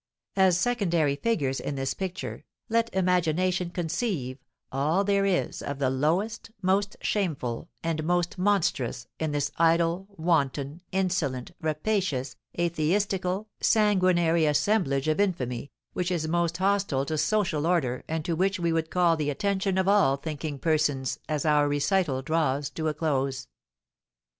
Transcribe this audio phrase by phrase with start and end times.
[0.35, 4.39] As secondary figures in this picture, let imagination conceive
[4.71, 10.81] all there is of the lowest, most shameful, and most monstrous, in this idle, wanton,
[10.91, 18.25] insolent, rapacious, atheistical, sanguinary assemblage of infamy, which is most hostile to social order, and
[18.25, 22.71] to which we would call the attention of all thinking persons as our recital draws
[22.71, 23.47] to a close.